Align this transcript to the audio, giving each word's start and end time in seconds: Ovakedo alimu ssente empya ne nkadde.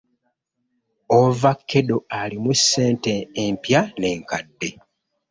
Ovakedo 1.19 1.97
alimu 2.19 2.51
ssente 2.59 3.13
empya 3.43 3.81
ne 3.99 4.09
nkadde. 4.19 4.69